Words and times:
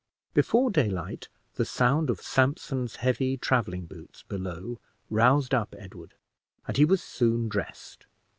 Before 0.33 0.71
daylight, 0.71 1.29
the 1.57 1.63
sound 1.63 2.09
of 2.09 2.21
Sampson's 2.21 2.95
heavy 2.95 3.37
traveling 3.37 3.85
boots 3.85 4.23
below 4.23 4.79
roused 5.11 5.53
up 5.53 5.75
Edward, 5.77 6.15
and 6.67 6.75
he 6.75 6.85
was 6.85 7.03
soon 7.03 7.47
dressed. 7.47 8.07